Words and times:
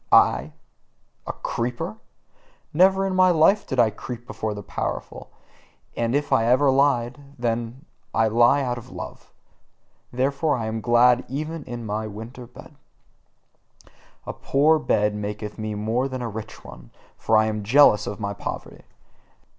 I, 0.11 0.53
a 1.27 1.31
creeper? 1.31 1.95
Never 2.73 3.05
in 3.05 3.13
my 3.13 3.29
life 3.29 3.67
did 3.67 3.79
I 3.79 3.91
creep 3.91 4.25
before 4.25 4.55
the 4.55 4.63
powerful; 4.63 5.29
and 5.95 6.15
if 6.15 6.33
ever 6.33 6.69
I 6.69 6.71
lied, 6.71 7.19
then 7.37 7.65
did 7.81 7.85
I 8.15 8.27
lie 8.27 8.63
out 8.63 8.79
of 8.79 8.89
love. 8.89 9.31
Therefore 10.11 10.57
am 10.57 10.77
I 10.77 10.81
glad 10.81 11.23
even 11.29 11.63
in 11.65 11.85
my 11.85 12.07
winter 12.07 12.47
bed. 12.47 12.73
A 14.25 14.33
poor 14.33 14.79
bed 14.79 15.13
warmeth 15.13 15.59
me 15.59 15.75
more 15.75 16.07
than 16.07 16.23
a 16.23 16.29
rich 16.29 16.65
one, 16.65 16.89
for 17.15 17.37
I 17.37 17.45
am 17.45 17.61
jealous 17.61 18.07
of 18.07 18.19
my 18.19 18.33
poverty. 18.33 18.81